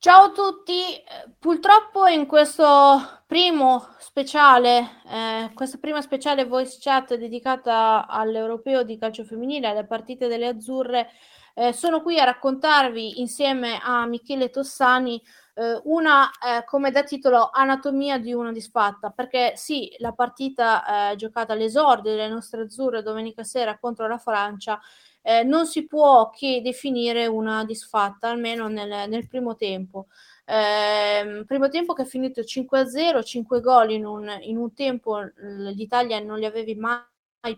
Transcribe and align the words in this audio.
Ciao 0.00 0.26
a 0.26 0.30
tutti, 0.30 0.74
purtroppo 1.40 2.06
in 2.06 2.26
questo 2.26 3.24
primo 3.26 3.84
speciale, 3.98 5.02
eh, 5.10 5.50
questa 5.54 5.78
prima 5.78 6.00
speciale 6.00 6.44
voice 6.44 6.78
chat 6.80 7.16
dedicata 7.16 8.06
all'Europeo 8.06 8.84
di 8.84 8.96
calcio 8.96 9.24
femminile, 9.24 9.66
alle 9.66 9.86
partite 9.86 10.28
delle 10.28 10.46
azzurre, 10.46 11.08
eh, 11.54 11.72
sono 11.72 12.00
qui 12.00 12.16
a 12.20 12.22
raccontarvi 12.22 13.18
insieme 13.18 13.80
a 13.82 14.06
Michele 14.06 14.50
Tossani 14.50 15.20
eh, 15.54 15.80
una, 15.86 16.30
eh, 16.30 16.64
come 16.64 16.92
da 16.92 17.02
titolo, 17.02 17.50
Anatomia 17.52 18.18
di 18.18 18.32
una 18.32 18.52
disfatta, 18.52 19.10
perché 19.10 19.54
sì, 19.56 19.92
la 19.98 20.12
partita 20.12 21.10
eh, 21.10 21.16
giocata 21.16 21.54
all'esordio 21.54 22.12
delle 22.12 22.28
nostre 22.28 22.62
azzurre 22.62 23.02
domenica 23.02 23.42
sera 23.42 23.76
contro 23.80 24.06
la 24.06 24.18
Francia 24.18 24.78
eh, 25.22 25.42
non 25.42 25.66
si 25.66 25.86
può 25.86 26.30
che 26.30 26.60
definire 26.62 27.26
una 27.26 27.64
disfatta, 27.64 28.28
almeno 28.28 28.68
nel, 28.68 29.08
nel 29.08 29.28
primo 29.28 29.56
tempo. 29.56 30.06
Eh, 30.44 31.44
primo 31.46 31.68
tempo 31.68 31.92
che 31.92 32.02
è 32.02 32.06
finito 32.06 32.40
5-0, 32.40 33.22
5 33.22 33.60
gol 33.60 33.90
in 33.90 34.06
un, 34.06 34.34
in 34.40 34.56
un 34.56 34.72
tempo 34.72 35.20
l'Italia 35.36 36.20
non 36.20 36.38
li 36.38 36.46
avevi 36.46 36.74
mai 36.74 37.02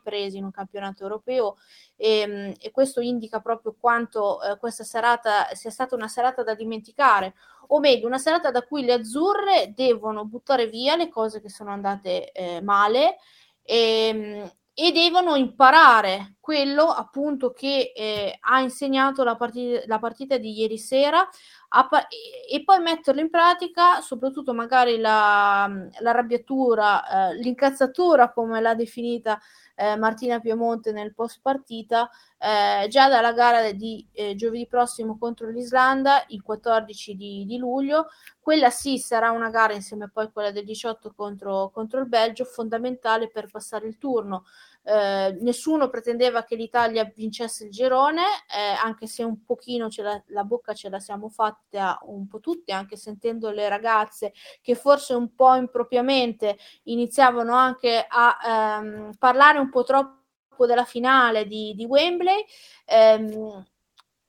presi 0.02 0.38
in 0.38 0.44
un 0.44 0.50
campionato 0.50 1.04
europeo 1.04 1.56
e, 1.96 2.56
e 2.58 2.70
questo 2.70 3.00
indica 3.00 3.40
proprio 3.40 3.76
quanto 3.78 4.42
eh, 4.42 4.58
questa 4.58 4.84
serata 4.84 5.54
sia 5.54 5.70
stata 5.70 5.94
una 5.94 6.08
serata 6.08 6.42
da 6.42 6.54
dimenticare 6.54 7.34
o 7.68 7.78
meglio 7.78 8.06
una 8.06 8.18
serata 8.18 8.50
da 8.50 8.62
cui 8.62 8.84
le 8.84 8.94
azzurre 8.94 9.72
devono 9.74 10.24
buttare 10.24 10.66
via 10.66 10.96
le 10.96 11.08
cose 11.08 11.40
che 11.40 11.48
sono 11.48 11.70
andate 11.70 12.32
eh, 12.32 12.60
male 12.60 13.18
e, 13.62 14.52
e 14.74 14.92
devono 14.92 15.36
imparare 15.36 16.36
quello 16.50 16.88
appunto 16.88 17.52
che 17.52 17.92
eh, 17.94 18.36
ha 18.40 18.60
insegnato 18.60 19.22
la, 19.22 19.36
partita, 19.36 19.82
la 19.86 20.00
partita 20.00 20.36
di 20.36 20.58
ieri 20.58 20.78
sera 20.78 21.24
pa- 21.68 22.08
e 22.08 22.64
poi 22.64 22.80
metterlo 22.80 23.20
in 23.20 23.30
pratica, 23.30 24.00
soprattutto 24.00 24.52
magari 24.52 24.98
la, 24.98 25.70
l'arrabbiatura, 26.00 27.30
eh, 27.30 27.36
l'incazzatura 27.36 28.32
come 28.32 28.60
l'ha 28.60 28.74
definita 28.74 29.38
eh, 29.76 29.96
Martina 29.96 30.40
Piemonte 30.40 30.92
nel 30.92 31.14
post 31.14 31.38
partita, 31.40 32.10
eh, 32.36 32.86
già 32.88 33.08
dalla 33.08 33.32
gara 33.32 33.70
di 33.72 34.06
eh, 34.12 34.34
giovedì 34.34 34.66
prossimo 34.66 35.16
contro 35.16 35.48
l'Islanda, 35.48 36.24
il 36.28 36.42
14 36.42 37.14
di, 37.16 37.44
di, 37.46 37.56
luglio. 37.56 38.08
Quella 38.40 38.68
sì 38.68 38.98
sarà 38.98 39.30
una 39.30 39.48
gara 39.48 39.72
insieme 39.72 40.04
a 40.04 40.10
poi 40.12 40.30
quella 40.30 40.50
del 40.50 40.64
18 40.64 41.14
contro, 41.16 41.70
contro 41.70 42.00
il 42.00 42.08
Belgio, 42.08 42.44
fondamentale 42.44 43.30
per 43.30 43.48
passare 43.50 43.86
il 43.86 43.96
turno. 43.96 44.44
Eh, 44.82 45.36
nessuno 45.40 45.90
pretendeva 45.90 46.42
che 46.42 46.56
l'Italia 46.56 47.10
vincesse 47.14 47.64
il 47.64 47.70
girone, 47.70 48.22
eh, 48.22 48.74
anche 48.82 49.06
se 49.06 49.22
un 49.22 49.44
pochino 49.44 49.88
la, 49.96 50.22
la, 50.28 50.44
bocca 50.44 50.72
ce 50.72 50.88
la 50.88 50.98
siamo 50.98 51.28
fatta 51.28 51.98
un 52.04 52.26
po' 52.26 52.40
tutti, 52.40 52.72
anche 52.72 52.96
sentendo 52.96 53.50
le 53.50 53.68
ragazze 53.68 54.32
che 54.62 54.74
forse 54.74 55.14
un 55.14 55.34
po' 55.34 55.54
impropriamente 55.54 56.56
iniziavano 56.84 57.54
anche 57.54 58.04
a 58.08 58.80
ehm, 58.82 59.12
parlare 59.18 59.58
un 59.58 59.68
po' 59.68 59.84
troppo 59.84 60.66
della 60.66 60.84
finale 60.84 61.46
di, 61.46 61.74
di 61.74 61.84
Wembley. 61.84 62.44
Eh, 62.86 63.64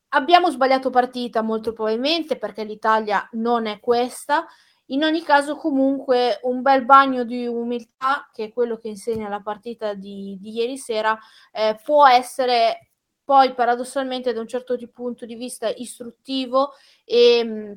abbiamo 0.10 0.50
sbagliato 0.52 0.90
partita 0.90 1.42
molto 1.42 1.72
probabilmente 1.74 2.38
perché 2.38 2.64
l'Italia 2.66 3.28
non 3.34 3.68
è 3.68 3.80
questa 3.80 4.46
in 4.92 5.04
ogni 5.04 5.22
caso, 5.24 5.56
comunque, 5.56 6.40
un 6.44 6.62
bel 6.62 6.86
bagno 6.86 7.24
di 7.24 7.46
umiltà, 7.46 8.30
che 8.34 8.46
è 8.46 8.54
quello 8.54 8.78
che 8.78 8.90
insegna 8.90 9.28
la 9.28 9.42
partita 9.42 9.94
di, 9.94 10.38
di 10.40 10.52
ieri 10.52 10.78
sera, 10.78 11.18
eh, 11.52 11.80
può 11.84 12.08
essere 12.08 12.92
poi 13.24 13.54
paradossalmente 13.54 14.34
da 14.34 14.42
un 14.42 14.48
certo 14.48 14.78
punto 14.92 15.26
di 15.26 15.36
vista 15.36 15.70
istruttivo 15.70 16.72
e, 17.06 17.42
mm, 17.44 17.72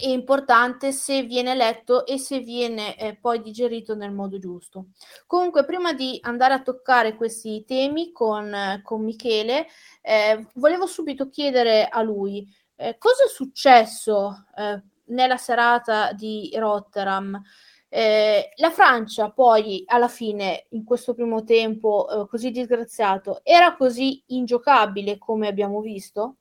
e 0.00 0.10
importante 0.10 0.92
se 0.92 1.22
viene 1.24 1.54
letto 1.54 2.06
e 2.06 2.18
se 2.18 2.40
viene 2.40 2.96
eh, 2.96 3.16
poi 3.20 3.42
digerito 3.42 3.94
nel 3.94 4.12
modo 4.12 4.38
giusto. 4.38 4.86
Comunque, 5.26 5.64
prima 5.64 5.92
di 5.92 6.18
andare 6.22 6.54
a 6.54 6.62
toccare 6.62 7.16
questi 7.16 7.64
temi 7.66 8.12
con, 8.12 8.80
con 8.82 9.02
Michele, 9.02 9.66
eh, 10.02 10.46
volevo 10.54 10.86
subito 10.86 11.28
chiedere 11.28 11.88
a 11.88 12.02
lui 12.02 12.46
eh, 12.80 12.96
cosa 12.96 13.24
è 13.24 13.28
successo 13.28 14.46
eh, 14.56 14.80
nella 15.08 15.36
serata 15.36 16.12
di 16.12 16.50
Rotterdam. 16.56 17.40
Eh, 17.90 18.50
la 18.56 18.70
Francia 18.70 19.30
poi 19.30 19.82
alla 19.86 20.08
fine 20.08 20.66
in 20.70 20.84
questo 20.84 21.14
primo 21.14 21.42
tempo 21.42 22.06
eh, 22.08 22.28
così 22.28 22.50
disgraziato 22.50 23.40
era 23.42 23.76
così 23.76 24.22
ingiocabile 24.26 25.16
come 25.16 25.48
abbiamo 25.48 25.80
visto? 25.80 26.36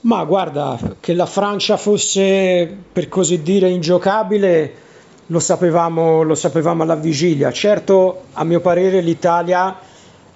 Ma 0.00 0.24
guarda, 0.24 0.78
che 1.00 1.14
la 1.14 1.26
Francia 1.26 1.76
fosse 1.76 2.76
per 2.92 3.08
così 3.08 3.42
dire 3.42 3.68
ingiocabile 3.68 4.84
lo 5.26 5.40
sapevamo, 5.40 6.22
lo 6.22 6.34
sapevamo 6.34 6.82
alla 6.82 6.94
vigilia. 6.94 7.50
Certo, 7.50 8.24
a 8.32 8.44
mio 8.44 8.60
parere 8.60 9.00
l'Italia 9.00 9.76
eh, 9.76 9.80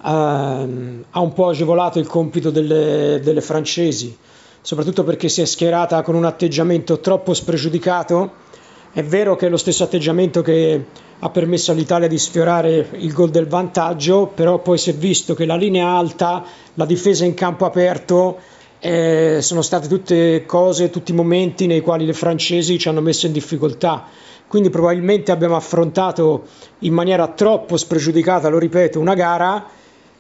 ha 0.03 1.21
un 1.21 1.33
po' 1.33 1.49
agevolato 1.49 1.99
il 1.99 2.07
compito 2.07 2.51
delle, 2.51 3.21
delle 3.23 3.41
francesi 3.41 4.17
soprattutto 4.61 5.05
perché 5.05 5.29
si 5.29 5.41
è 5.41 5.45
schierata 5.45 6.03
con 6.03 6.15
un 6.15 6.25
atteggiamento 6.25 7.01
troppo 7.01 7.35
spregiudicato. 7.35 8.49
È 8.93 9.03
vero 9.03 9.37
che 9.37 9.47
è 9.47 9.49
lo 9.49 9.57
stesso 9.57 9.85
atteggiamento 9.85 10.43
che 10.43 10.85
ha 11.19 11.29
permesso 11.31 11.71
all'Italia 11.71 12.09
di 12.09 12.19
sfiorare 12.19 12.89
il 12.93 13.13
gol 13.13 13.31
del 13.31 13.47
vantaggio, 13.47 14.27
però 14.35 14.59
poi 14.59 14.79
si 14.79 14.91
è 14.91 14.95
visto 14.95 15.35
che 15.35 15.45
la 15.45 15.57
linea 15.57 15.89
alta, 15.89 16.45
la 16.75 16.87
difesa 16.87 17.25
in 17.25 17.35
campo 17.35 17.67
aperto, 17.67 18.39
eh, 18.81 19.39
sono 19.43 19.63
state 19.63 19.87
tutte 19.87 20.45
cose, 20.47 20.91
tutti 20.91 21.13
momenti 21.13 21.67
nei 21.67 21.83
quali 21.83 22.07
le 22.07 22.15
francesi 22.15 22.79
ci 22.79 22.89
hanno 22.89 23.03
messo 23.03 23.27
in 23.27 23.33
difficoltà. 23.33 24.07
Quindi 24.49 24.71
probabilmente 24.71 25.31
abbiamo 25.31 25.55
affrontato 25.55 26.45
in 26.81 26.93
maniera 26.93 27.29
troppo 27.29 27.77
spregiudicata, 27.77 28.49
lo 28.49 28.59
ripeto, 28.59 28.99
una 28.99 29.15
gara 29.15 29.65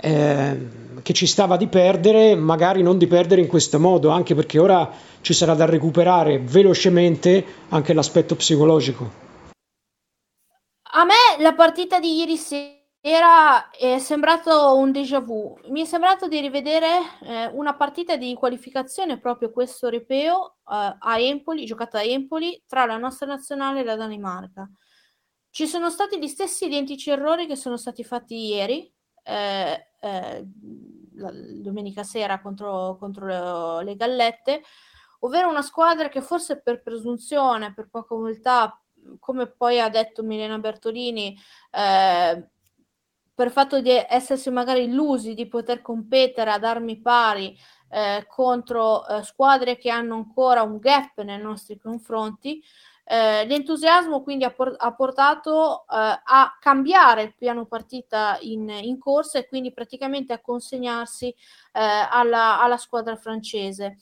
eh, 0.00 0.68
che 1.02 1.12
ci 1.12 1.26
stava 1.26 1.56
di 1.56 1.68
perdere, 1.68 2.34
magari 2.34 2.82
non 2.82 2.98
di 2.98 3.06
perdere 3.06 3.40
in 3.40 3.46
questo 3.46 3.78
modo, 3.78 4.10
anche 4.10 4.34
perché 4.34 4.58
ora 4.58 4.90
ci 5.20 5.34
sarà 5.34 5.54
da 5.54 5.66
recuperare 5.66 6.38
velocemente 6.38 7.44
anche 7.68 7.92
l'aspetto 7.92 8.34
psicologico. 8.36 9.28
A 10.92 11.04
me 11.04 11.42
la 11.42 11.54
partita 11.54 12.00
di 12.00 12.16
ieri 12.16 12.36
sera 12.36 13.70
è 13.70 13.98
sembrato 13.98 14.76
un 14.76 14.90
déjà 14.90 15.20
vu. 15.20 15.56
Mi 15.68 15.82
è 15.82 15.84
sembrato 15.84 16.26
di 16.26 16.40
rivedere 16.40 16.98
eh, 17.22 17.46
una 17.52 17.74
partita 17.74 18.16
di 18.16 18.34
qualificazione 18.34 19.20
proprio 19.20 19.52
questo 19.52 19.86
europeo 19.86 20.56
eh, 20.68 20.96
a 20.98 21.18
Empoli, 21.18 21.64
giocata 21.64 21.98
a 21.98 22.02
Empoli 22.02 22.62
tra 22.66 22.86
la 22.86 22.96
nostra 22.96 23.26
nazionale 23.26 23.80
e 23.80 23.84
la 23.84 23.96
Danimarca. 23.96 24.68
Ci 25.52 25.66
sono 25.66 25.90
stati 25.90 26.18
gli 26.18 26.28
stessi 26.28 26.66
identici 26.66 27.10
errori 27.10 27.46
che 27.46 27.56
sono 27.56 27.76
stati 27.76 28.04
fatti 28.04 28.36
ieri, 28.46 28.92
eh, 29.30 29.86
eh, 30.00 30.44
domenica 30.44 32.02
sera 32.02 32.40
contro, 32.40 32.96
contro 32.98 33.80
le 33.80 33.94
Gallette, 33.94 34.62
ovvero 35.20 35.48
una 35.48 35.62
squadra 35.62 36.08
che 36.08 36.22
forse 36.22 36.60
per 36.60 36.82
presunzione, 36.82 37.74
per 37.74 37.88
poca 37.90 38.14
umiltà, 38.14 38.80
come 39.18 39.46
poi 39.46 39.80
ha 39.80 39.88
detto 39.88 40.22
Milena 40.22 40.58
Bertolini, 40.58 41.36
eh, 41.70 42.48
per 43.34 43.50
fatto 43.50 43.80
di 43.80 43.90
essersi 43.90 44.50
magari 44.50 44.84
illusi 44.84 45.34
di 45.34 45.48
poter 45.48 45.80
competere 45.80 46.50
ad 46.50 46.64
armi 46.64 47.00
pari 47.00 47.56
eh, 47.88 48.26
contro 48.28 49.06
eh, 49.06 49.22
squadre 49.22 49.78
che 49.78 49.88
hanno 49.88 50.14
ancora 50.14 50.62
un 50.62 50.78
gap 50.78 51.20
nei 51.22 51.40
nostri 51.40 51.78
confronti, 51.78 52.62
eh, 53.12 53.44
l'entusiasmo 53.44 54.22
quindi 54.22 54.44
ha, 54.44 54.52
por- 54.52 54.76
ha 54.78 54.94
portato 54.94 55.80
eh, 55.80 56.20
a 56.22 56.56
cambiare 56.60 57.22
il 57.24 57.34
piano 57.34 57.66
partita 57.66 58.38
in, 58.42 58.68
in, 58.68 59.00
corsa 59.00 59.40
e 59.40 59.48
quindi 59.48 59.72
praticamente 59.72 60.32
a 60.32 60.40
consegnarsi 60.40 61.26
eh, 61.28 61.36
alla, 61.72 62.60
alla, 62.60 62.76
squadra 62.76 63.16
francese. 63.16 63.98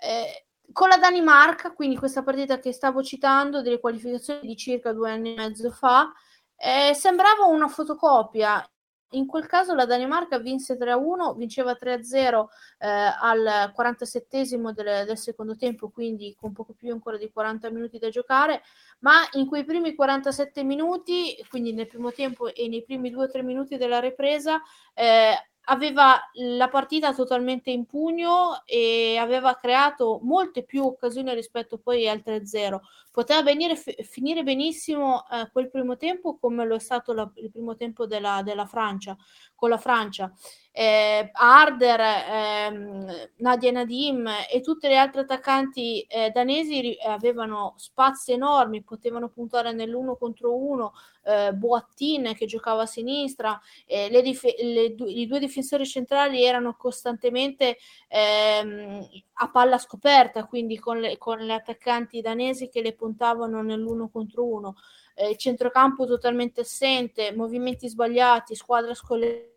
Eh, 0.00 0.46
con 0.72 0.88
la 0.88 0.96
Danimarca, 0.96 1.72
quindi 1.72 1.98
questa 1.98 2.22
partita 2.22 2.58
che 2.58 2.72
stavo 2.72 3.02
citando, 3.02 3.60
delle 3.60 3.80
qualificazioni 3.80 4.40
di 4.40 4.56
circa 4.56 4.94
due 4.94 5.10
anni 5.10 5.32
e 5.32 5.36
mezzo 5.36 5.70
fa, 5.70 6.10
eh, 6.56 6.94
sembrava 6.94 7.44
una 7.44 7.68
fotocopia 7.68 8.66
in 9.10 9.26
quel 9.26 9.46
caso 9.46 9.74
la 9.74 9.86
Danimarca 9.86 10.38
vinse 10.38 10.76
3-1, 10.76 11.36
vinceva 11.36 11.76
3-0 11.80 12.46
eh, 12.78 12.88
al 13.20 13.70
47 13.72 14.44
del, 14.48 15.04
del, 15.06 15.18
secondo 15.18 15.56
tempo, 15.56 15.88
quindi 15.90 16.34
con 16.38 16.52
poco 16.52 16.74
più 16.74 16.92
ancora 16.92 17.16
di 17.16 17.30
40 17.30 17.70
minuti 17.70 17.98
da 17.98 18.10
giocare, 18.10 18.62
ma 19.00 19.26
in 19.32 19.46
quei 19.46 19.64
primi 19.64 19.94
47 19.94 20.62
minuti, 20.64 21.36
quindi 21.48 21.72
nel 21.72 21.86
primo 21.86 22.12
tempo 22.12 22.52
e 22.54 22.68
nei 22.68 22.84
primi 22.84 23.10
2-3 23.10 23.42
minuti 23.44 23.76
della 23.76 24.00
ripresa, 24.00 24.60
eh, 24.94 25.34
aveva 25.70 26.18
la 26.34 26.68
partita 26.68 27.14
totalmente 27.14 27.70
in 27.70 27.86
pugno 27.86 28.62
e 28.64 29.16
aveva 29.18 29.54
creato 29.56 30.20
molte 30.22 30.64
più 30.64 30.84
occasioni 30.84 31.34
rispetto 31.34 31.78
poi 31.78 32.08
al 32.08 32.22
3-0. 32.24 32.80
Poteva 33.10 33.42
venire, 33.42 33.76
finire 33.76 34.42
benissimo 34.42 35.24
eh, 35.28 35.50
quel 35.52 35.70
primo 35.70 35.96
tempo 35.96 36.38
come 36.38 36.64
lo 36.64 36.76
è 36.76 36.78
stato 36.78 37.12
la, 37.12 37.30
il 37.36 37.50
primo 37.50 37.76
tempo 37.76 38.06
della, 38.06 38.42
della, 38.42 38.66
Francia, 38.66 39.16
con 39.54 39.68
la 39.68 39.78
Francia. 39.78 40.32
Eh, 40.80 41.30
Arder, 41.32 42.00
ehm, 42.00 43.30
Nadia 43.38 43.72
Nadim 43.72 44.28
e 44.48 44.60
tutte 44.60 44.86
le 44.86 44.96
altre 44.96 45.22
attaccanti 45.22 46.02
eh, 46.02 46.30
danesi 46.30 46.96
avevano 47.04 47.74
spazi 47.78 48.30
enormi, 48.30 48.84
potevano 48.84 49.28
puntare 49.28 49.72
nell'uno 49.72 50.14
contro 50.14 50.54
uno, 50.54 50.92
eh, 51.24 51.52
Boattin 51.52 52.32
che 52.36 52.46
giocava 52.46 52.82
a 52.82 52.86
sinistra, 52.86 53.60
eh, 53.86 54.08
le 54.08 54.22
dif- 54.22 54.54
le, 54.60 54.94
i 55.08 55.26
due 55.26 55.40
difensori 55.40 55.84
centrali 55.84 56.44
erano 56.44 56.76
costantemente 56.76 57.78
ehm, 58.06 59.04
a 59.32 59.50
palla 59.50 59.78
scoperta, 59.78 60.44
quindi 60.46 60.78
con 60.78 61.00
le, 61.00 61.18
con 61.18 61.38
le 61.40 61.54
attaccanti 61.54 62.20
danesi 62.20 62.68
che 62.68 62.82
le 62.82 62.94
puntavano 62.94 63.62
nell'uno 63.62 64.10
contro 64.10 64.44
uno. 64.44 64.76
Eh, 65.14 65.36
centrocampo 65.36 66.06
totalmente 66.06 66.60
assente, 66.60 67.32
movimenti 67.34 67.88
sbagliati, 67.88 68.54
squadra 68.54 68.94
scollegata, 68.94 69.56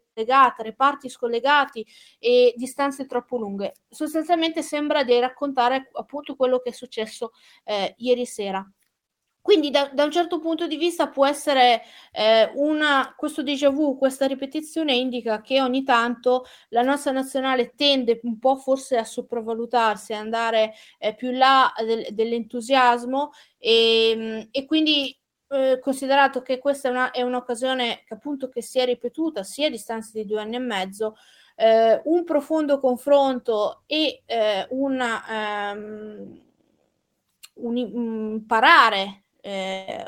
reparti 0.58 1.10
scollegati 1.10 1.86
e 2.20 2.54
distanze 2.56 3.06
troppo 3.06 3.38
lunghe. 3.38 3.76
Sostanzialmente 3.90 4.62
sembra 4.64 5.04
di 5.04 5.20
raccontare 5.20 5.90
appunto 5.94 6.36
quello 6.36 6.60
che 6.60 6.70
è 6.70 6.74
successo 6.74 7.32
eh, 7.64 7.94
ieri 7.98 8.26
sera. 8.26 8.66
Quindi 9.42 9.72
da, 9.72 9.90
da, 9.92 10.04
un 10.04 10.12
certo 10.12 10.40
punto 10.40 10.68
di 10.68 10.78
vista 10.78 11.10
può 11.10 11.26
essere 11.26 11.82
eh, 12.12 12.52
una, 12.56 13.16
questo 13.18 13.42
déjà 13.42 13.70
vu, 13.72 13.98
questa 13.98 14.28
ripetizione 14.28 14.94
indica 14.94 15.42
che 15.42 15.60
ogni 15.62 15.84
tanto 15.84 16.46
la 16.70 16.84
nostra 16.84 17.12
nazionale 17.12 17.74
tende 17.76 18.20
un 18.24 18.38
po' 18.38 18.56
forse 18.58 18.98
a 18.98 19.04
sopravvalutarsi, 19.04 20.14
a 20.14 20.20
andare 20.20 20.74
eh, 21.00 21.16
più 21.16 21.32
là 21.32 21.74
del, 21.84 22.08
dell'entusiasmo 22.12 23.32
e, 23.58 24.48
e 24.52 24.66
quindi 24.66 25.20
eh, 25.52 25.80
considerato 25.80 26.42
che 26.42 26.60
questa 26.60 26.88
è, 26.88 26.92
una, 26.92 27.12
è, 27.12 27.22
un'occasione 27.22 28.04
che 28.06 28.14
appunto 28.14 28.48
che 28.48 28.62
si 28.62 28.80
è 28.80 28.86
ripetuta 28.86 29.44
sia 29.44 29.68
a 29.68 29.70
distanza 29.70 30.12
di 30.14 30.26
due 30.26 30.40
anni 30.40 30.56
e 30.56 30.60
mezzo, 30.60 31.16
eh, 31.56 32.02
un 32.06 32.24
profondo 32.24 32.80
confronto 32.80 33.84
e 33.86 34.24
eh, 34.26 34.66
una, 34.70 35.74
um, 35.74 36.42
un 37.56 37.78
imparare 37.78 39.24
eh, 39.42 40.06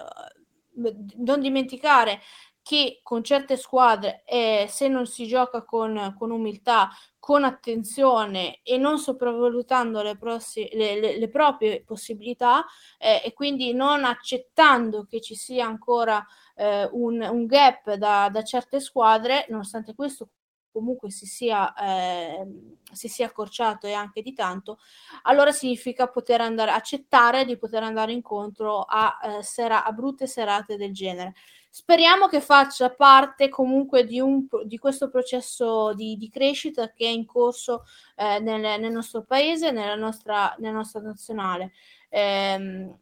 non 1.17 1.39
dimenticare 1.39 2.19
che 2.63 3.01
con 3.03 3.23
certe 3.23 3.57
squadre 3.57 4.23
eh, 4.25 4.67
se 4.69 4.87
non 4.87 5.05
si 5.05 5.27
gioca 5.27 5.63
con, 5.63 6.15
con, 6.17 6.31
umiltà, 6.31 6.89
con 7.19 7.43
attenzione 7.43 8.61
e 8.63 8.77
non 8.77 8.99
sopravvalutando 8.99 10.01
le, 10.01 10.17
prossi- 10.17 10.69
le, 10.71 10.99
le, 10.99 11.17
le 11.17 11.29
proprie 11.29 11.83
possibilità 11.83 12.65
eh, 12.97 13.21
e 13.23 13.33
quindi 13.33 13.73
non 13.73 14.05
accettando 14.05 15.03
che 15.03 15.19
ci 15.19 15.35
sia 15.35 15.65
ancora 15.65 16.25
eh, 16.55 16.87
un, 16.93 17.21
un, 17.21 17.45
gap 17.45 17.93
da, 17.95 18.29
da 18.31 18.43
certe 18.43 18.79
squadre, 18.79 19.45
nonostante 19.49 19.93
questo 19.93 20.29
comunque 20.71 21.11
si 21.11 21.27
sia, 21.27 21.73
eh, 21.75 22.47
si 22.91 23.07
sia 23.07 23.27
accorciato 23.27 23.85
e 23.87 23.93
anche 23.93 24.21
di 24.23 24.33
tanto, 24.33 24.79
allora 25.23 25.51
significa 25.51 26.07
poter 26.07 26.41
andare, 26.41 26.71
accettare 26.71 27.45
di 27.45 27.57
poter 27.57 27.83
andare 27.83 28.11
incontro 28.11 28.81
a, 28.81 29.19
eh, 29.21 29.43
sera, 29.43 29.83
a 29.85 29.91
brutte 29.91 30.27
serate 30.27 30.75
del 30.75 30.91
genere. 30.91 31.33
Speriamo 31.75 32.27
che 32.27 32.39
faccia 32.39 32.91
parte 32.91 33.49
comunque 33.49 34.05
di, 34.05 34.19
un, 34.19 34.45
di 34.63 34.77
questo 34.77 35.09
processo 35.09 35.91
di, 35.95 36.17
di, 36.17 36.29
crescita 36.29 36.91
che 36.91 37.05
è 37.05 37.09
in 37.09 37.25
corso 37.25 37.85
eh, 38.15 38.39
nel, 38.41 38.79
nel, 38.79 38.91
nostro 38.91 39.23
paese, 39.23 39.71
nella 39.71 39.95
nostra, 39.95 40.55
nella 40.59 40.75
nostra 40.75 41.01
nazionale. 41.01 41.71
Eh, 42.09 42.93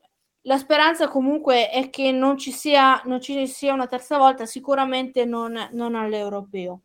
la 0.44 0.58
speranza 0.58 1.10
comunque 1.10 1.70
è 1.70 1.90
che 1.90 2.14
non 2.14 2.38
ci 2.38 2.54
sia, 2.54 3.02
non 3.04 3.20
ci 3.20 3.46
sia 3.46 3.74
una 3.74 3.88
terza 3.88 4.18
volta, 4.18 4.46
sicuramente 4.46 5.26
non, 5.26 5.54
non 5.74 5.94
all'europeo. 5.94 6.84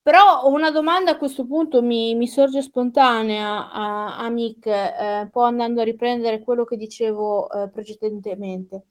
Però 0.00 0.46
una 0.48 0.70
domanda 0.70 1.10
a 1.10 1.16
questo 1.16 1.44
punto 1.44 1.82
mi, 1.82 2.14
mi 2.14 2.28
sorge 2.28 2.62
spontanea 2.62 3.68
a, 3.72 4.16
a 4.16 4.28
Mick, 4.28 4.64
eh, 4.66 5.22
un 5.22 5.30
po' 5.30 5.42
andando 5.42 5.80
a 5.80 5.84
riprendere 5.84 6.40
quello 6.40 6.62
che 6.62 6.76
dicevo 6.76 7.50
eh, 7.50 7.68
precedentemente. 7.68 8.84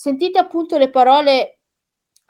Sentite 0.00 0.38
appunto 0.38 0.78
le 0.78 0.90
parole 0.90 1.58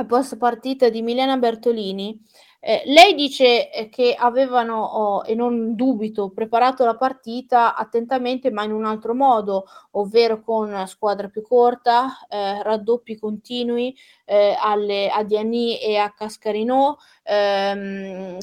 post 0.06 0.38
partita 0.38 0.88
di 0.88 1.03
Milena 1.03 1.37
Bertolini, 1.37 2.19
eh, 2.61 2.82
lei 2.87 3.12
dice 3.15 3.70
eh, 3.70 3.91
che 3.91 4.15
avevano, 4.15 4.82
oh, 4.82 5.23
e 5.26 5.35
non 5.35 5.75
dubito, 5.75 6.31
preparato 6.31 6.87
la 6.87 6.97
partita 6.97 7.75
attentamente, 7.75 8.50
ma 8.50 8.62
in 8.65 8.73
un 8.73 8.87
altro 8.87 9.15
modo, 9.15 9.67
ovvero 9.91 10.41
con 10.41 10.87
squadra 10.87 11.29
più 11.29 11.43
corta, 11.43 12.26
eh, 12.31 12.62
raddoppi 12.62 13.19
continui 13.19 13.94
eh, 14.25 14.56
alle, 14.59 15.11
a 15.11 15.23
Diani 15.23 15.79
e 15.79 15.99
a 15.99 16.11
Cascarino, 16.15 16.97
ehm, 17.23 18.38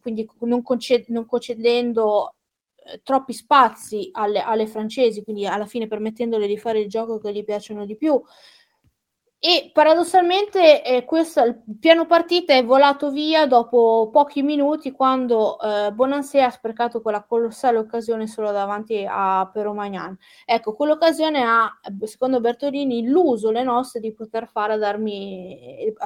quindi 0.00 0.26
non, 0.40 0.62
conced- 0.62 1.08
non 1.08 1.26
concedendo 1.26 2.36
eh, 2.84 3.00
troppi 3.02 3.34
spazi 3.34 4.08
alle, 4.12 4.40
alle 4.40 4.66
francesi, 4.66 5.22
quindi 5.22 5.46
alla 5.46 5.66
fine 5.66 5.86
permettendole 5.86 6.46
di 6.46 6.56
fare 6.56 6.80
il 6.80 6.88
gioco 6.88 7.18
che 7.18 7.32
gli 7.34 7.44
piacciono 7.44 7.84
di 7.84 7.96
più. 7.96 8.20
E 9.44 9.72
paradossalmente 9.74 10.84
eh, 10.84 11.04
questo, 11.04 11.42
il 11.42 11.60
piano 11.80 12.06
partita 12.06 12.54
è 12.54 12.64
volato 12.64 13.10
via 13.10 13.44
dopo 13.44 14.08
pochi 14.12 14.40
minuti 14.40 14.92
quando 14.92 15.58
eh, 15.58 15.90
Bonansea 15.90 16.46
ha 16.46 16.50
sprecato 16.50 17.02
quella 17.02 17.24
colossale 17.24 17.78
occasione 17.78 18.28
solo 18.28 18.52
davanti 18.52 19.04
a 19.04 19.50
Peromagnan. 19.52 20.16
Ecco, 20.44 20.74
quell'occasione 20.74 21.42
ha, 21.42 21.68
secondo 22.04 22.38
Bertolini, 22.38 22.98
illuso 23.00 23.50
le 23.50 23.64
nostre 23.64 23.98
di 23.98 24.14
poter 24.14 24.46
fare, 24.46 24.74
ad 24.74 24.84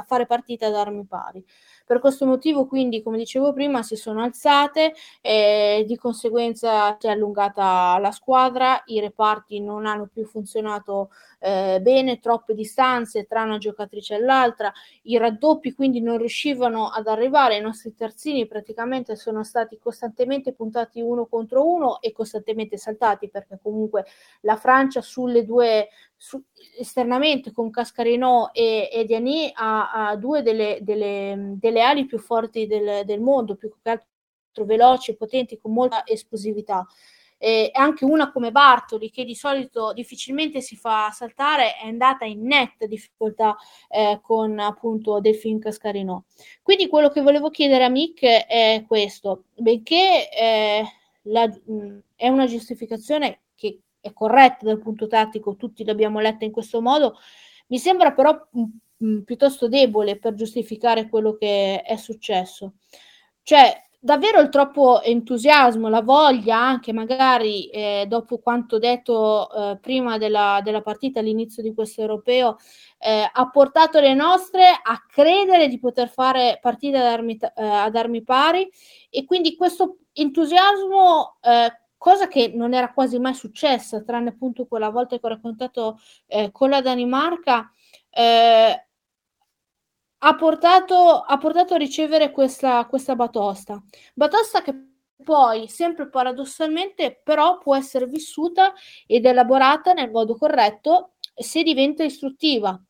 fare 0.06 0.25
partita 0.25 0.69
ad 0.69 0.75
armi 0.75 1.05
pari. 1.05 1.44
Per 1.88 2.00
questo 2.00 2.27
motivo, 2.27 2.67
quindi, 2.67 3.00
come 3.00 3.17
dicevo 3.17 3.53
prima, 3.53 3.85
si 3.85 3.94
sono 3.94 4.21
alzate 4.21 4.93
e 5.21 5.85
di 5.87 5.97
conseguenza 5.97 6.97
si 6.99 7.06
è 7.06 7.11
allungata 7.11 7.97
la 8.00 8.11
squadra, 8.11 8.83
i 8.87 8.99
reparti 8.99 9.61
non 9.61 9.87
hanno 9.87 10.09
più 10.12 10.25
funzionato 10.25 11.11
eh, 11.38 11.79
bene, 11.81 12.19
troppe 12.19 12.55
distanze 12.55 13.25
tra 13.27 13.44
una 13.44 13.59
giocatrice 13.59 14.17
e 14.17 14.19
l'altra, 14.19 14.73
i 15.03 15.17
raddoppi 15.17 15.75
quindi 15.75 16.00
non 16.00 16.19
riuscivano 16.19 16.88
ad 16.91 17.06
arrivare, 17.06 17.56
i 17.56 17.61
nostri 17.61 17.94
terzini 17.94 18.49
praticamente 18.49 19.15
sono 19.15 19.44
stati 19.44 19.79
costantemente 19.79 20.53
puntati 20.53 21.00
uno 21.00 21.27
contro 21.27 21.65
uno 21.65 22.00
e 22.00 22.11
costantemente 22.11 22.79
saltati 22.79 23.29
perché 23.29 23.61
comunque 23.62 24.06
la 24.41 24.56
Francia 24.56 25.00
sulle 25.03 25.44
due 25.44 25.89
su, 26.17 26.43
esternamente 26.79 27.53
con 27.53 27.71
Cascarino 27.71 28.53
e, 28.53 28.89
e 28.91 29.05
Diani 29.05 29.51
ha, 29.55 30.09
ha 30.09 30.17
due 30.17 30.43
delle, 30.43 30.79
delle, 30.81 31.55
delle, 31.59 31.83
ali 31.83 32.07
più 32.07 32.19
forti 32.19 32.67
del, 32.67 33.05
del 33.05 33.21
mondo, 33.21 33.55
più 33.55 33.71
che 33.83 33.91
altro 33.91 34.65
veloci 34.65 35.11
e 35.11 35.17
potenti 35.17 35.59
con 35.59 35.73
molta 35.73 36.07
esplosività. 36.07 36.87
E 37.39 37.69
anche 37.75 38.07
una 38.07 38.33
come 38.33 38.51
Bartoli, 38.51 39.11
che 39.11 39.23
di 39.23 39.35
solito 39.35 39.93
difficilmente 39.93 40.63
si 40.63 40.75
fa 40.75 41.11
saltare, 41.11 41.77
è 41.77 41.87
andata 41.87 42.25
in 42.25 42.43
netta 42.46 42.87
difficoltà 42.87 43.55
eh, 43.91 44.20
con 44.23 44.58
appunto 44.58 45.20
Delfin 45.20 45.61
Cascarino. 45.61 46.25
Quindi 46.63 46.89
quello 46.89 47.11
che 47.11 47.20
volevo 47.20 47.51
chiedere 47.51 47.85
a 47.85 47.91
Mick 47.91 48.23
è 48.23 48.82
questo: 48.89 49.44
benché 49.55 50.31
eh, 50.31 50.82
la, 51.25 51.46
mh, 51.46 51.99
è 52.15 52.29
una 52.29 52.46
giustificazione 52.46 53.41
che 53.55 53.81
è 54.06 54.13
corretta 54.13 54.65
dal 54.65 54.79
punto 54.79 55.06
tattico, 55.06 55.56
tutti 55.56 55.84
l'abbiamo 55.84 56.20
letta 56.20 56.44
in 56.44 56.53
questo 56.53 56.81
modo, 56.81 57.19
mi 57.69 57.79
sembra 57.79 58.13
però 58.13 58.48
mh, 58.51 58.63
mh, 58.96 59.19
piuttosto 59.20 59.69
debole 59.69 60.19
per 60.19 60.34
giustificare 60.34 61.08
quello 61.08 61.34
che 61.34 61.82
è 61.82 61.96
successo. 61.96 62.75
Cioè, 63.43 63.82
davvero 64.06 64.41
il 64.41 64.51
troppo 64.51 65.03
entusiasmo, 65.03 65.89
la 65.89 66.01
voglia 66.01 66.56
anche 66.58 66.93
magari 66.93 67.69
eh, 67.70 68.05
dopo 68.06 68.39
quanto 68.39 68.79
detto 68.79 69.51
eh, 69.51 69.79
prima 69.81 70.17
della, 70.17 70.60
della, 70.63 70.81
partita 70.81 71.19
all'inizio 71.19 71.63
di 71.63 71.75
questo 71.75 72.03
europeo 72.03 72.56
eh, 72.98 73.29
ha 73.31 73.51
portato 73.51 73.98
le 73.98 74.15
nostre 74.15 74.69
a 74.69 75.05
credere 75.08 75.67
di 75.67 75.81
poter 75.81 76.08
fare 76.08 76.58
partite 76.63 76.98
ad 76.98 77.05
armi, 77.05 77.36
eh, 77.36 77.51
ad 77.56 77.96
armi 77.96 78.22
pari 78.22 78.70
e 79.10 79.25
quindi 79.25 79.56
questo 79.56 79.98
entusiasmo 80.13 81.39
eh, 81.43 81.85
cosa 82.06 82.29
che 82.29 82.53
non 82.55 82.72
era 82.72 82.93
quasi 82.93 83.19
mai 83.19 83.34
successa, 83.34 84.01
tranne 84.05 84.29
appunto 84.29 84.67
quella 84.67 84.91
volta 84.91 85.19
che 85.19 85.27
ho 85.27 85.29
raccontato 85.29 85.98
eh, 86.27 86.53
con 86.53 86.70
la 86.70 86.81
Danimarca, 86.81 87.69
eh, 88.10 88.86
ha, 90.19 90.34
portato, 90.36 91.20
ha 91.22 91.36
portato 91.36 91.75
a 91.75 91.79
ricevere 91.79 92.31
questa, 92.31 92.86
questa 92.86 93.17
batosta. 93.17 93.82
Batosta 94.15 94.63
che 94.63 94.72
poi, 95.25 95.67
sempre 95.67 96.08
paradossalmente, 96.08 97.20
però 97.25 97.58
può 97.58 97.75
essere 97.75 98.06
vissuta 98.06 98.72
ed 99.05 99.27
elaborata 99.27 99.93
nel 99.93 100.13
modo 100.13 100.36
corretto 100.36 101.15
se 101.34 101.65
diventa 101.65 102.05
istruttiva 102.05 102.81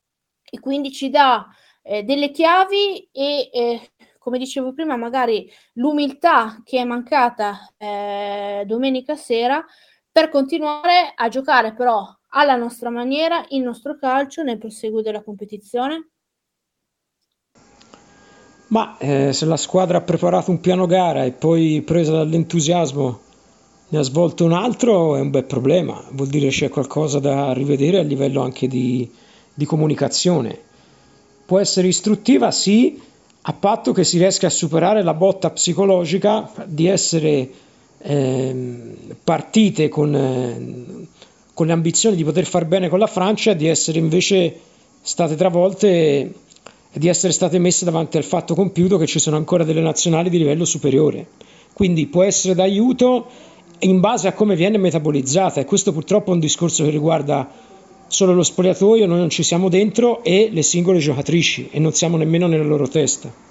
e 0.45 0.61
quindi 0.61 0.93
ci 0.93 1.09
dà 1.09 1.47
eh, 1.81 2.03
delle 2.03 2.31
chiavi 2.31 3.09
e 3.13 3.49
eh, 3.51 3.91
come 4.27 4.39
dicevo 4.39 4.73
prima, 4.73 4.97
magari 4.97 5.49
l'umiltà 5.75 6.61
che 6.65 6.81
è 6.81 6.85
mancata 6.85 7.73
eh, 7.77 8.65
domenica 8.67 9.15
sera 9.15 9.65
per 10.11 10.31
continuare 10.31 11.13
a 11.15 11.29
giocare 11.29 11.75
però 11.75 12.05
alla 12.31 12.57
nostra 12.57 12.91
maniera 12.91 13.45
il 13.51 13.63
nostro 13.63 13.97
calcio 13.97 14.43
nel 14.43 14.59
proseguo 14.59 15.01
della 15.01 15.23
competizione? 15.23 16.11
Ma 18.69 18.99
eh, 18.99 19.33
se 19.33 19.45
la 19.47 19.57
squadra 19.57 19.99
ha 19.99 20.03
preparato 20.03 20.51
un 20.51 20.59
piano 20.59 20.87
gara 20.87 21.23
e 21.23 21.31
poi 21.31 21.83
presa 21.83 22.11
dall'entusiasmo 22.11 23.21
ne 23.91 23.99
ha 23.99 24.03
svolto 24.03 24.45
un 24.45 24.55
altro, 24.55 25.15
è 25.15 25.21
un 25.21 25.31
bel 25.31 25.45
problema. 25.45 26.03
Vuol 26.11 26.27
dire 26.27 26.49
c'è 26.49 26.69
qualcosa 26.69 27.21
da 27.21 27.53
rivedere 27.53 28.01
a 28.01 28.03
livello 28.03 28.43
anche 28.43 28.67
di, 28.67 29.09
di 29.55 29.65
comunicazione. 29.65 30.59
Può 31.47 31.61
essere 31.61 31.87
istruttiva, 31.87 32.51
sì, 32.51 33.01
a 33.49 33.53
patto 33.53 33.93
che 33.93 34.03
si 34.03 34.19
riesca 34.19 34.49
a 34.49 34.51
superare 34.51 35.05
la 35.05 35.15
botta 35.15 35.51
psicologica 35.51 36.51
di 36.65 36.89
essere 36.89 37.49
eh, 37.99 38.95
partite 39.23 39.89
con, 39.89 40.15
eh, 40.15 41.07
con 41.55 41.67
le 41.67 41.73
ambizioni 41.73 42.17
di 42.17 42.25
poter 42.25 42.45
far 42.45 42.65
bene 42.65 42.89
con 42.89 42.99
la 42.99 43.07
Francia 43.07 43.53
e 43.53 43.57
di 43.57 43.69
essere 43.69 43.99
invece 44.01 44.59
state 45.01 45.37
travolte 45.37 45.89
e 45.89 46.99
di 46.99 47.07
essere 47.07 47.33
state 47.33 47.61
messe 47.61 47.85
davanti 47.85 48.17
al 48.17 48.25
fatto 48.25 48.57
compiuto 48.57 48.99
che 48.99 49.07
ci 49.07 49.21
sono 49.21 49.37
ancora 49.37 49.63
delle 49.63 49.81
nazionali 49.81 50.29
di 50.29 50.39
livello 50.39 50.65
superiore. 50.65 51.27
Quindi 51.73 52.07
può 52.09 52.25
essere 52.25 52.55
d'aiuto 52.55 53.27
in 53.81 54.01
base 54.01 54.27
a 54.27 54.33
come 54.33 54.57
viene 54.57 54.79
metabolizzata 54.79 55.61
e 55.61 55.67
questo 55.67 55.93
purtroppo 55.93 56.31
è 56.31 56.35
un 56.35 56.41
discorso 56.41 56.83
che 56.83 56.91
riguarda 56.91 57.49
solo 58.07 58.33
lo 58.33 58.43
spogliatoio, 58.43 59.07
noi 59.07 59.19
non 59.19 59.31
ci 59.31 59.43
siamo 59.43 59.69
dentro 59.69 60.23
e 60.23 60.49
le 60.53 60.63
singole 60.63 60.99
giocatrici 60.99 61.69
e 61.71 61.79
non 61.79 61.93
siamo 61.93 62.17
nemmeno 62.17 62.47
nella 62.47 62.65
loro 62.65 62.89
testa. 62.89 63.45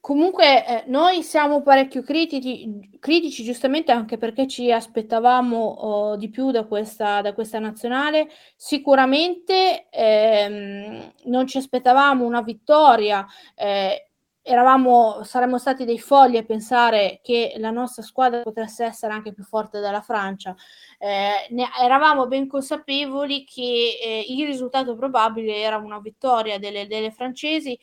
Comunque 0.00 0.66
eh, 0.66 0.84
noi 0.86 1.22
siamo 1.22 1.62
parecchio 1.62 2.02
critici, 2.02 2.98
critici, 2.98 3.44
giustamente 3.44 3.92
anche 3.92 4.16
perché 4.16 4.46
ci 4.48 4.72
aspettavamo 4.72 5.56
oh, 5.58 6.16
di 6.16 6.30
più 6.30 6.50
da 6.50 6.64
questa, 6.64 7.20
da 7.20 7.34
questa 7.34 7.58
nazionale. 7.58 8.28
Sicuramente 8.56 9.88
ehm, 9.90 11.12
non 11.24 11.46
ci 11.46 11.58
aspettavamo 11.58 12.24
una 12.24 12.42
vittoria. 12.42 13.26
Eh, 13.54 14.07
eravamo, 14.48 15.22
saremmo 15.24 15.58
stati 15.58 15.84
dei 15.84 15.98
folli 15.98 16.38
a 16.38 16.44
pensare 16.44 17.20
che 17.22 17.54
la 17.58 17.70
nostra 17.70 18.02
squadra 18.02 18.42
potesse 18.42 18.84
essere 18.84 19.12
anche 19.12 19.32
più 19.32 19.44
forte 19.44 19.80
della 19.80 20.00
Francia. 20.00 20.56
Eh, 20.98 21.46
ne, 21.50 21.68
eravamo 21.80 22.26
ben 22.26 22.48
consapevoli 22.48 23.44
che 23.44 23.98
eh, 24.02 24.24
il 24.28 24.46
risultato 24.46 24.96
probabile 24.96 25.56
era 25.56 25.76
una 25.76 26.00
vittoria 26.00 26.58
delle, 26.58 26.86
delle 26.86 27.10
francesi 27.12 27.78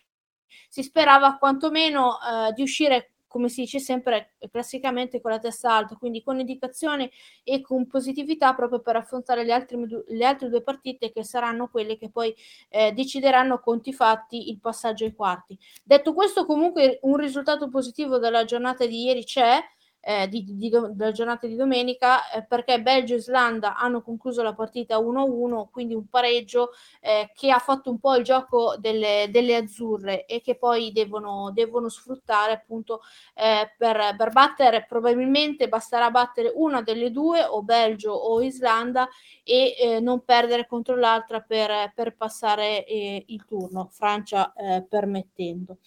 si 0.69 0.83
sperava 0.83 1.37
quantomeno 1.37 2.17
eh, 2.19 2.53
di 2.53 2.61
uscire 2.61 3.14
come 3.35 3.49
si 3.49 3.63
dice 3.63 3.79
sempre 3.79 4.35
classicamente 4.49 5.19
con 5.19 5.29
la 5.29 5.39
testa 5.39 5.75
alta, 5.75 5.97
quindi 5.97 6.23
con 6.23 6.39
indicazione 6.39 7.11
e 7.43 7.59
con 7.59 7.85
positività 7.85 8.53
proprio 8.53 8.79
per 8.79 8.95
affrontare 8.95 9.43
le 9.43 9.51
altre, 9.51 9.77
le 10.07 10.25
altre 10.25 10.47
due 10.47 10.61
partite 10.61 11.11
che 11.11 11.25
saranno 11.25 11.67
quelle 11.67 11.97
che 11.97 12.09
poi 12.09 12.33
eh, 12.69 12.93
decideranno 12.93 13.59
conti 13.59 13.91
fatti 13.91 14.49
il 14.49 14.61
passaggio 14.61 15.03
ai 15.03 15.13
quarti. 15.13 15.59
Detto 15.83 16.13
questo, 16.13 16.45
comunque 16.45 16.99
un 17.01 17.17
risultato 17.17 17.67
positivo 17.67 18.19
della 18.19 18.45
giornata 18.45 18.85
di 18.85 19.03
ieri 19.03 19.25
c'è, 19.25 19.61
eh, 20.07 20.27
di, 20.29 20.45
di, 20.45 20.69
della 20.69 21.11
giornata 21.11 21.47
di 21.47 21.55
domenica 21.55 22.29
eh, 22.29 22.43
perché 22.43 22.79
Belgio 22.79 23.15
e 23.15 23.17
Islanda 23.17 23.75
hanno 23.75 24.03
concluso 24.03 24.43
la 24.43 24.53
partita 24.53 24.99
1-1, 24.99 25.69
quindi 25.71 25.95
un 25.95 26.07
pareggio 26.07 26.73
eh, 27.01 27.31
che 27.33 27.49
ha 27.49 27.57
fatto 27.57 27.89
un 27.89 27.97
po' 27.97 28.15
il 28.15 28.23
gioco 28.23 28.75
delle, 28.77 29.29
delle 29.31 29.55
azzurre 29.55 30.25
e 30.25 30.41
che 30.41 30.57
poi 30.57 30.91
devono, 30.91 31.49
devono 31.51 31.89
sfruttare 31.89 32.53
appunto 32.53 33.01
eh, 33.33 33.73
per, 33.75 34.15
per 34.15 34.29
battere, 34.29 34.85
probabilmente 34.87 35.67
basterà 35.67 36.11
battere 36.11 36.51
una 36.53 36.83
delle 36.83 37.09
due 37.09 37.43
o 37.43 37.63
Belgio 37.63 38.11
o 38.11 38.43
Islanda 38.43 39.09
e 39.43 39.75
eh, 39.75 39.99
non 40.01 40.23
perdere 40.23 40.67
contro 40.67 40.95
l'altra 40.95 41.41
per, 41.41 41.91
per 41.95 42.15
passare 42.15 42.85
eh, 42.85 43.23
il 43.27 43.43
turno, 43.45 43.89
Francia 43.91 44.53
permettendo. 44.87 45.77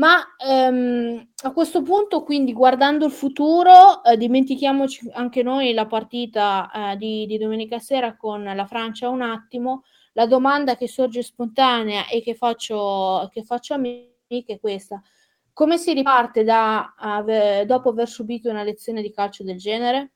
Ma 0.00 0.34
ehm, 0.38 1.28
a 1.42 1.52
questo 1.52 1.82
punto, 1.82 2.22
quindi 2.22 2.54
guardando 2.54 3.04
il 3.04 3.12
futuro, 3.12 4.02
eh, 4.02 4.16
dimentichiamoci 4.16 5.10
anche 5.12 5.42
noi 5.42 5.74
la 5.74 5.84
partita 5.84 6.70
eh, 6.92 6.96
di, 6.96 7.26
di, 7.26 7.36
domenica 7.36 7.78
sera 7.78 8.16
con 8.16 8.42
la 8.42 8.66
Francia 8.66 9.10
un 9.10 9.20
attimo. 9.20 9.82
La 10.14 10.26
domanda 10.26 10.74
che 10.74 10.88
sorge 10.88 11.22
spontanea 11.22 12.08
e 12.08 12.22
che 12.22 12.34
faccio, 12.34 13.28
che 13.30 13.44
faccio 13.44 13.74
a 13.74 13.76
me 13.76 14.06
è 14.26 14.58
questa. 14.58 15.02
Come 15.52 15.76
si 15.76 15.92
riparte 15.92 16.44
da, 16.44 16.94
ave, 16.96 17.66
dopo 17.66 17.90
aver 17.90 18.08
subito 18.08 18.48
una 18.48 18.62
lezione 18.62 19.02
di 19.02 19.12
calcio 19.12 19.44
del 19.44 19.58
genere? 19.58 20.12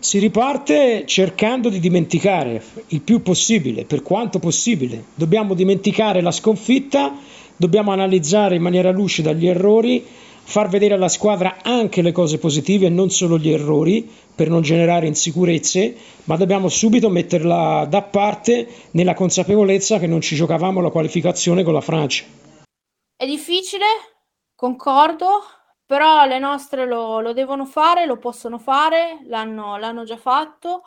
Si 0.00 0.18
riparte 0.18 1.06
cercando 1.06 1.68
di 1.68 1.78
dimenticare 1.78 2.62
il 2.88 3.02
più 3.02 3.22
possibile, 3.22 3.84
per 3.84 4.02
quanto 4.02 4.40
possibile. 4.40 5.04
Dobbiamo 5.14 5.54
dimenticare 5.54 6.20
la 6.20 6.30
sconfitta 6.32 7.16
dobbiamo 7.58 7.92
analizzare 7.92 8.54
in 8.54 8.62
maniera 8.62 8.90
lucida 8.90 9.32
gli 9.32 9.46
errori, 9.46 10.02
far 10.48 10.68
vedere 10.68 10.94
alla 10.94 11.08
squadra 11.08 11.58
anche 11.62 12.00
le 12.00 12.12
cose 12.12 12.38
positive 12.38 12.86
e 12.86 12.90
non 12.90 13.10
solo 13.10 13.36
gli 13.36 13.50
errori 13.50 14.10
per 14.34 14.48
non 14.48 14.62
generare 14.62 15.06
insicurezze, 15.06 15.94
ma 16.24 16.36
dobbiamo 16.36 16.68
subito 16.68 17.10
metterla 17.10 17.86
da 17.86 18.00
parte 18.02 18.66
nella 18.92 19.12
consapevolezza 19.12 19.98
che 19.98 20.06
non 20.06 20.22
ci 20.22 20.36
giocavamo 20.36 20.80
la 20.80 20.90
qualificazione 20.90 21.62
con 21.64 21.74
la 21.74 21.82
Francia. 21.82 22.24
È 23.16 23.26
difficile, 23.26 23.84
concordo, 24.54 25.42
però 25.84 26.24
le 26.24 26.38
nostre 26.38 26.86
lo, 26.86 27.20
lo 27.20 27.32
devono 27.32 27.66
fare, 27.66 28.06
lo 28.06 28.16
possono 28.16 28.58
fare, 28.58 29.18
l'hanno, 29.26 29.76
l'hanno 29.76 30.04
già 30.04 30.16
fatto 30.16 30.82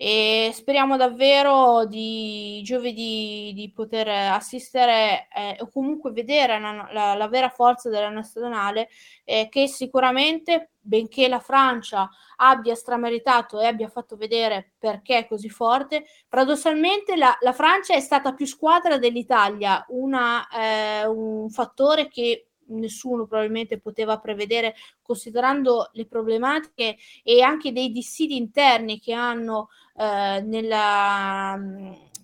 e 0.00 0.52
speriamo 0.54 0.96
davvero 0.96 1.84
di 1.84 2.62
giovedì 2.62 3.50
di 3.52 3.72
poter 3.74 4.06
assistere 4.06 5.26
eh, 5.34 5.56
o 5.58 5.68
comunque 5.72 6.12
vedere 6.12 6.60
la, 6.60 6.88
la, 6.92 7.14
la, 7.14 7.26
vera 7.26 7.48
forza 7.48 7.90
della 7.90 8.08
nazionale 8.08 8.90
eh, 9.24 9.48
che 9.50 9.66
sicuramente 9.66 10.70
benché 10.78 11.26
la 11.26 11.40
Francia 11.40 12.08
abbia 12.36 12.76
strameritato 12.76 13.58
e 13.58 13.66
abbia 13.66 13.88
fatto 13.88 14.16
vedere 14.16 14.74
perché 14.78 15.18
è 15.18 15.26
così 15.26 15.48
forte 15.48 16.04
paradossalmente 16.28 17.16
la, 17.16 17.36
la 17.40 17.52
Francia 17.52 17.94
è 17.94 18.00
stata 18.00 18.34
più 18.34 18.46
squadra 18.46 18.98
dell'Italia 18.98 19.84
una, 19.88 20.46
eh, 20.46 21.06
un 21.08 21.50
fattore 21.50 22.06
che 22.06 22.50
nessuno 22.68 23.26
probabilmente 23.26 23.78
poteva 23.78 24.18
prevedere 24.18 24.74
considerando 25.02 25.90
le 25.92 26.06
problematiche 26.06 26.96
e 27.22 27.42
anche 27.42 27.72
dei 27.72 27.90
dissidi 27.90 28.36
interni 28.36 28.98
che 29.00 29.12
hanno 29.12 29.68
eh, 29.96 30.42
nella 30.42 31.58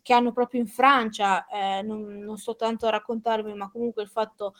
che 0.05 0.13
hanno 0.13 0.33
proprio 0.33 0.61
in 0.61 0.67
Francia, 0.67 1.47
eh, 1.47 1.81
non, 1.81 2.19
non, 2.19 2.37
sto 2.37 2.57
tanto 2.57 2.87
a 2.87 2.91
raccontarvi, 2.91 3.55
ma 3.55 3.71
comunque 3.71 4.03
il 4.03 4.11
fatto 4.11 4.53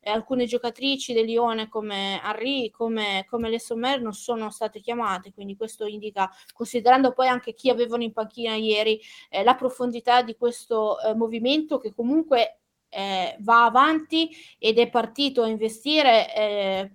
eh, 0.00 0.10
alcune 0.10 0.46
giocatrici 0.46 1.12
del 1.12 1.24
Lione 1.24 1.68
come 1.68 2.20
Henri, 2.22 2.70
come, 2.70 3.24
come 3.28 3.48
le 3.48 3.58
Sommer 3.58 4.00
non 4.00 4.12
sono 4.12 4.50
state 4.50 4.80
chiamate, 4.80 5.32
quindi 5.32 5.56
questo 5.56 5.84
indica, 5.86 6.30
considerando 6.52 7.12
poi 7.12 7.28
anche 7.28 7.54
chi 7.54 7.70
avevano 7.70 8.02
in 8.02 8.12
panchina 8.12 8.54
ieri, 8.54 9.00
eh, 9.30 9.42
la 9.42 9.54
profondità 9.54 10.22
di 10.22 10.36
questo 10.36 11.00
eh, 11.00 11.14
movimento 11.14 11.78
che 11.78 11.92
comunque 11.92 12.60
eh, 12.96 13.36
va 13.40 13.66
avanti 13.66 14.30
ed 14.58 14.78
è 14.78 14.88
partito 14.88 15.42
a 15.42 15.48
investire 15.48 16.34
eh, 16.34 16.92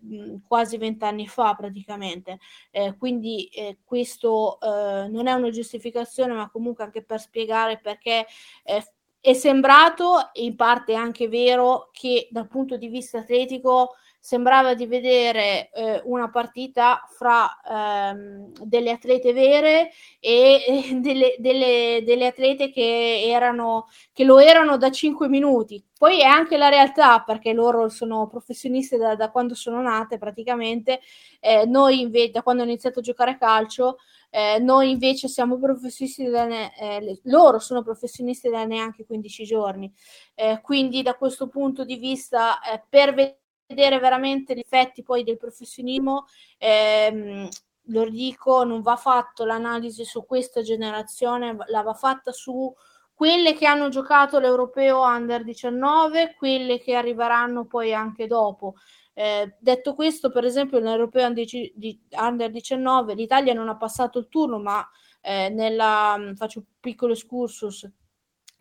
quasi 0.48 0.78
vent'anni 0.78 1.28
fa 1.28 1.54
praticamente. 1.54 2.40
Eh, 2.72 2.98
quindi 2.98 3.46
eh, 3.54 3.78
questo 3.84 4.60
eh, 4.60 5.08
non 5.10 5.28
è 5.28 5.34
una 5.34 5.52
giustificazione, 5.52 6.34
ma 6.34 6.50
comunque 6.50 6.84
anche 6.84 7.04
per 7.04 7.20
spiegare 7.20 7.80
perché 7.80 8.26
eh, 8.64 8.84
è 9.20 9.34
sembrato, 9.34 10.32
in 10.34 10.56
parte 10.56 10.96
anche 10.96 11.28
vero, 11.28 11.90
che 11.92 12.28
dal 12.32 12.48
punto 12.48 12.78
di 12.78 12.88
vista 12.88 13.20
atletico 13.20 13.94
sembrava 14.22 14.76
di 14.76 14.86
vedere 14.86 15.72
eh, 15.72 16.00
una 16.06 16.30
partita 16.30 17.04
fra 17.10 17.60
ehm, 17.68 18.52
delle 18.64 18.92
atlete 18.92 19.34
vere 19.34 19.90
e 20.20 20.64
eh, 20.68 20.96
delle, 21.02 21.36
delle, 21.40 22.04
delle, 22.06 22.28
atlete 22.28 22.70
che, 22.70 23.24
erano, 23.26 23.88
che 24.14 24.24
lo 24.24 24.38
erano 24.38 24.78
da 24.78 24.92
5 24.92 25.28
minuti. 25.28 25.84
Poi 25.98 26.22
è 26.22 26.26
anche 26.26 26.56
la 26.58 26.70
realtà 26.70 27.22
perché 27.22 27.52
loro 27.52 27.90
sono 27.90 28.28
professioniste 28.28 28.98
da, 28.98 29.16
da 29.16 29.32
quando 29.32 29.56
sono 29.56 29.82
nate 29.82 30.20
praticamente, 30.20 31.00
eh, 31.40 31.66
noi 31.66 32.02
invece 32.02 32.32
da 32.32 32.44
quando 32.44 32.62
ho 32.62 32.66
iniziato 32.66 33.00
a 33.00 33.04
giocare 33.04 33.32
a 33.32 33.38
calcio. 33.38 33.98
Eh, 34.30 34.60
noi 34.60 34.92
invece 34.92 35.28
siamo 35.28 35.60
professionisti 35.60 36.24
ne- 36.24 36.72
eh, 36.78 37.20
loro 37.24 37.60
sono 37.60 37.82
professionisti 37.84 38.50
da 38.50 38.64
neanche 38.66 39.04
15 39.04 39.44
giorni. 39.44 39.92
Eh, 40.36 40.60
quindi 40.62 41.02
da 41.02 41.16
questo 41.16 41.48
punto 41.50 41.84
di 41.84 41.98
vista, 41.98 42.60
eh, 42.62 42.82
per 42.88 43.14
vedere 43.14 43.41
vedere 43.72 44.00
veramente 44.00 44.54
gli 44.54 44.60
effetti 44.60 45.04
poi 45.04 45.24
del 45.24 45.38
professionismo, 45.38 46.26
ehm, 46.58 47.48
lo 47.86 48.10
dico, 48.10 48.64
non 48.64 48.82
va 48.82 48.96
fatto 48.96 49.44
l'analisi 49.44 50.06
su 50.06 50.26
questa 50.26 50.62
generazione, 50.62 51.58
la 51.68 51.82
va 51.82 51.94
fatta 51.94 52.32
su 52.32 52.74
quelle 53.14 53.54
che 53.54 53.66
hanno 53.66 53.90
giocato 53.90 54.40
l'Europeo 54.40 55.02
Under 55.02 55.44
19, 55.44 56.36
quelle 56.36 56.80
che 56.80 56.96
arriveranno 56.96 57.66
poi 57.66 57.94
anche 57.94 58.28
dopo. 58.28 58.76
Eh, 59.14 59.58
detto 59.60 59.94
questo, 59.94 60.32
per 60.32 60.46
esempio, 60.46 60.80
nell'Europeo 60.80 61.28
Under 61.28 62.52
19 62.52 63.14
l'Italia 63.14 63.54
non 63.54 63.70
ha 63.70 63.78
passato 63.78 64.20
il 64.20 64.28
turno, 64.30 64.60
ma 64.60 64.88
eh, 65.22 65.50
nella, 65.50 66.18
faccio 66.36 66.60
un 66.60 66.66
piccolo 66.80 67.14
excursus, 67.14 67.88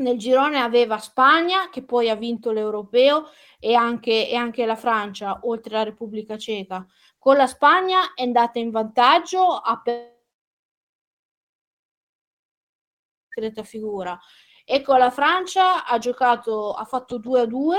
nel 0.01 0.19
girone 0.19 0.59
aveva 0.59 0.99
Spagna, 0.99 1.71
che 1.71 1.83
poi 1.83 2.11
ha 2.11 2.15
vinto 2.17 2.51
l'Europeo, 2.51 3.31
e 3.59 3.75
anche, 3.75 4.29
e 4.29 4.35
anche 4.35 4.67
la 4.67 4.77
Francia, 4.77 5.41
oltre 5.43 5.75
alla 5.75 5.85
Repubblica 5.85 6.37
Ceca. 6.37 6.87
Con 7.19 7.37
la 7.37 7.47
Spagna 7.47 8.15
è 8.15 8.23
andata 8.23 8.59
in 8.59 8.71
vantaggio 8.71 9.47
a 9.47 9.81
discreta 13.29 13.63
figura 13.63 14.19
e 14.65 14.83
con 14.83 14.99
la 14.99 15.11
Francia 15.11 15.85
ha 15.85 15.99
giocato, 15.99 16.73
ha 16.73 16.85
fatto 16.85 17.19
2 17.19 17.41
a 17.41 17.47
2 17.47 17.77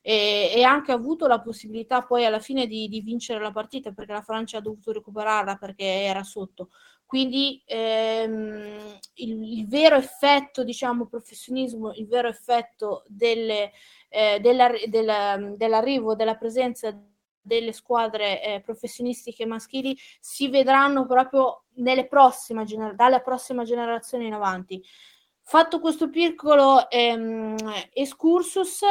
e, 0.00 0.52
e 0.54 0.62
anche 0.62 0.92
avuto 0.92 1.26
la 1.26 1.40
possibilità 1.40 2.02
poi 2.02 2.24
alla 2.24 2.38
fine 2.38 2.66
di, 2.66 2.88
di, 2.88 3.02
vincere 3.02 3.40
la 3.40 3.50
partita 3.50 3.92
perché 3.92 4.12
la 4.12 4.22
Francia 4.22 4.58
ha 4.58 4.62
dovuto 4.62 4.92
recuperarla 4.92 5.56
perché 5.56 5.84
era 5.84 6.22
sotto. 6.22 6.70
Quindi 7.10 7.60
ehm, 7.66 9.00
il, 9.14 9.58
il, 9.58 9.66
vero 9.66 9.96
effetto, 9.96 10.62
diciamo, 10.62 11.06
professionismo, 11.06 11.92
il 11.94 12.06
vero 12.06 12.28
effetto 12.28 13.02
delle, 13.08 13.72
eh, 14.08 14.38
della, 14.38 14.70
della, 14.86 15.36
dell'arrivo, 15.56 16.14
della 16.14 16.36
presenza 16.36 16.96
delle 17.42 17.72
squadre 17.72 18.40
eh, 18.44 18.60
professionistiche 18.60 19.44
maschili 19.44 19.98
si 20.20 20.50
vedranno 20.50 21.04
proprio 21.04 21.64
gener- 21.74 22.94
dalla 22.94 23.18
prossima 23.18 23.64
generazione 23.64 24.26
in 24.26 24.34
avanti. 24.34 24.80
Fatto 25.42 25.80
questo 25.80 26.10
piccolo 26.10 26.88
ehm, 26.88 27.56
excursus, 27.92 28.82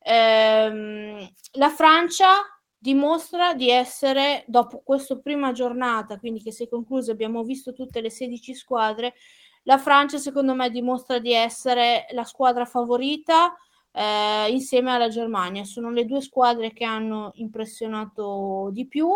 ehm, 0.00 1.30
la 1.52 1.70
Francia 1.70 2.53
dimostra 2.84 3.54
di 3.54 3.70
essere, 3.70 4.44
dopo 4.46 4.82
questa 4.84 5.16
prima 5.16 5.52
giornata, 5.52 6.18
quindi 6.18 6.42
che 6.42 6.52
si 6.52 6.64
è 6.64 6.68
conclusa, 6.68 7.12
abbiamo 7.12 7.42
visto 7.42 7.72
tutte 7.72 8.02
le 8.02 8.10
16 8.10 8.54
squadre, 8.54 9.14
la 9.62 9.78
Francia 9.78 10.18
secondo 10.18 10.54
me 10.54 10.68
dimostra 10.68 11.18
di 11.18 11.32
essere 11.32 12.04
la 12.10 12.24
squadra 12.24 12.66
favorita 12.66 13.56
eh, 13.90 14.50
insieme 14.50 14.92
alla 14.92 15.08
Germania. 15.08 15.64
Sono 15.64 15.90
le 15.90 16.04
due 16.04 16.20
squadre 16.20 16.74
che 16.74 16.84
hanno 16.84 17.30
impressionato 17.36 18.68
di 18.70 18.86
più 18.86 19.08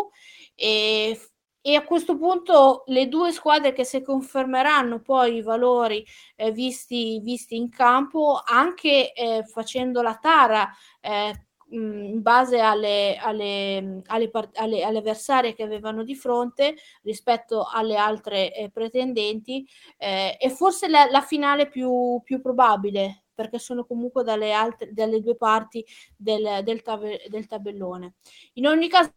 e 0.55 1.15
e 1.61 1.75
a 1.75 1.83
questo 1.83 2.17
punto 2.17 2.83
le 2.87 3.09
due 3.09 3.33
squadre 3.33 3.73
che 3.73 3.83
si 3.83 4.01
confermeranno 4.01 5.01
poi 5.01 5.35
i 5.35 5.41
valori 5.41 6.05
eh, 6.37 6.51
visti, 6.51 7.19
visti, 7.19 7.57
in 7.57 7.69
campo, 7.69 8.41
anche 8.43 9.11
eh, 9.11 9.43
facendo 9.43 10.01
la 10.01 10.15
tara 10.15 10.69
eh, 11.01 11.48
in 11.71 12.21
base 12.21 12.59
alle, 12.59 13.17
alle, 13.17 14.01
alle, 14.07 14.29
alle, 14.55 14.83
avversarie 14.83 15.53
che 15.53 15.63
avevano 15.63 16.03
di 16.03 16.15
fronte 16.15 16.75
rispetto 17.03 17.67
alle 17.71 17.95
altre 17.95 18.53
eh, 18.53 18.69
pretendenti, 18.69 19.67
eh, 19.97 20.37
è 20.37 20.49
forse 20.49 20.87
la, 20.87 21.07
la 21.09 21.21
finale 21.21 21.69
più, 21.69 22.21
più, 22.23 22.41
probabile 22.41 23.25
perché 23.33 23.59
sono 23.59 23.85
comunque 23.85 24.23
dalle, 24.23 24.51
altre, 24.51 24.91
dalle 24.91 25.21
due 25.21 25.35
parti 25.37 25.85
del, 26.15 26.61
del, 26.63 26.81
tab- 26.81 27.27
del 27.27 27.45
tabellone. 27.47 28.15
In 28.53 28.67
ogni 28.67 28.89
caso 28.89 29.13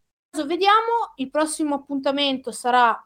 vediamo, 0.47 1.13
il 1.17 1.29
prossimo 1.29 1.75
appuntamento 1.75 2.53
sarà, 2.53 2.97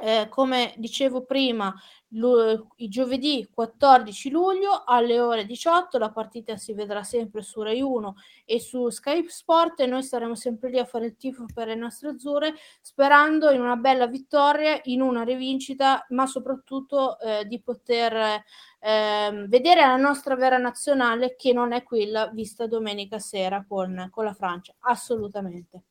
eh, 0.00 0.28
come 0.28 0.74
dicevo 0.76 1.24
prima, 1.24 1.74
il 2.10 2.88
giovedì 2.88 3.48
14 3.52 4.30
luglio 4.30 4.84
alle 4.86 5.18
ore 5.18 5.44
18. 5.44 5.98
La 5.98 6.12
partita 6.12 6.56
si 6.56 6.72
vedrà 6.72 7.02
sempre 7.02 7.42
su 7.42 7.60
Rai 7.62 7.80
1 7.80 8.14
e 8.44 8.60
su 8.60 8.88
Skype 8.88 9.28
Sport 9.28 9.80
e 9.80 9.86
noi 9.86 10.04
saremo 10.04 10.36
sempre 10.36 10.70
lì 10.70 10.78
a 10.78 10.84
fare 10.84 11.06
il 11.06 11.16
tifo 11.16 11.46
per 11.52 11.66
le 11.66 11.74
nostre 11.74 12.10
azzurre, 12.10 12.54
sperando 12.80 13.50
in 13.50 13.60
una 13.60 13.76
bella 13.76 14.06
vittoria, 14.06 14.80
in 14.84 15.00
una 15.00 15.24
rivincita, 15.24 16.06
ma 16.10 16.26
soprattutto 16.26 17.18
eh, 17.18 17.44
di 17.46 17.60
poter 17.60 18.42
eh, 18.78 19.44
vedere 19.48 19.80
la 19.80 19.96
nostra 19.96 20.36
vera 20.36 20.58
nazionale 20.58 21.34
che 21.34 21.52
non 21.52 21.72
è 21.72 21.82
quella 21.82 22.28
vista 22.28 22.68
domenica 22.68 23.18
sera 23.18 23.64
con, 23.68 24.08
con 24.12 24.24
la 24.24 24.32
Francia. 24.32 24.74
Assolutamente. 24.80 25.82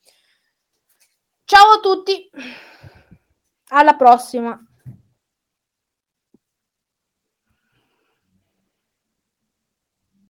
Ciao 1.44 1.76
a 1.76 1.80
tutti, 1.80 2.30
alla 3.70 3.96
prossima. 3.96 4.60